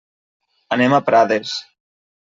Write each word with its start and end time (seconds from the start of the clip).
Anem 0.77 0.97
a 0.99 1.03
Prades. 1.11 1.57